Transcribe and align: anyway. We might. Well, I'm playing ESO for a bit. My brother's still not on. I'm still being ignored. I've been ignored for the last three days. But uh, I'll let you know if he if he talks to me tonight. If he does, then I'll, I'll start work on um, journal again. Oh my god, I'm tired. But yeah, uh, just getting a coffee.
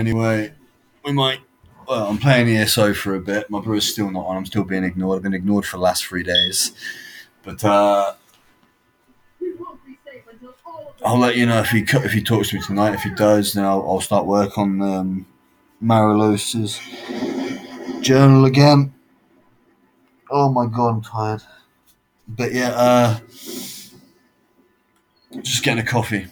anyway. 0.00 0.52
We 1.04 1.12
might. 1.12 1.40
Well, 1.86 2.06
I'm 2.08 2.18
playing 2.18 2.48
ESO 2.48 2.94
for 2.94 3.14
a 3.14 3.20
bit. 3.20 3.50
My 3.50 3.60
brother's 3.60 3.86
still 3.86 4.10
not 4.10 4.26
on. 4.26 4.36
I'm 4.36 4.46
still 4.46 4.64
being 4.64 4.84
ignored. 4.84 5.16
I've 5.18 5.22
been 5.22 5.34
ignored 5.34 5.66
for 5.66 5.76
the 5.76 5.82
last 5.82 6.06
three 6.06 6.22
days. 6.22 6.72
But 7.42 7.62
uh, 7.62 8.14
I'll 11.04 11.18
let 11.18 11.36
you 11.36 11.44
know 11.44 11.58
if 11.60 11.68
he 11.68 11.80
if 11.80 12.12
he 12.12 12.22
talks 12.22 12.48
to 12.50 12.56
me 12.56 12.62
tonight. 12.62 12.94
If 12.94 13.02
he 13.02 13.10
does, 13.10 13.52
then 13.52 13.64
I'll, 13.64 13.82
I'll 13.82 14.00
start 14.00 14.24
work 14.24 14.56
on 14.56 14.80
um, 14.80 15.26
journal 18.00 18.46
again. 18.46 18.94
Oh 20.30 20.50
my 20.50 20.66
god, 20.66 20.88
I'm 20.88 21.02
tired. 21.02 21.42
But 22.26 22.52
yeah, 22.52 22.70
uh, 22.70 23.18
just 25.42 25.62
getting 25.62 25.84
a 25.84 25.86
coffee. 25.86 26.26